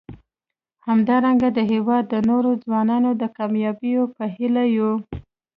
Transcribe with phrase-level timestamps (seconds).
[0.87, 4.93] همدارنګه د هیواد د نورو ځوانانو د کامیابیو په هیله یو.